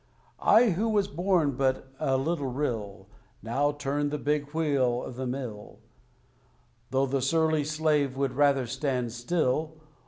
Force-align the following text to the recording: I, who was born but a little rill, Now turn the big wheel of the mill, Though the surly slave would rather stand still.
I, 0.41 0.71
who 0.71 0.89
was 0.89 1.07
born 1.07 1.51
but 1.51 1.93
a 1.99 2.17
little 2.17 2.47
rill, 2.51 3.07
Now 3.43 3.71
turn 3.71 4.09
the 4.09 4.17
big 4.17 4.49
wheel 4.49 5.03
of 5.03 5.15
the 5.15 5.27
mill, 5.27 5.77
Though 6.89 7.05
the 7.05 7.21
surly 7.21 7.63
slave 7.63 8.17
would 8.17 8.33
rather 8.33 8.65
stand 8.65 9.11
still. 9.11 9.75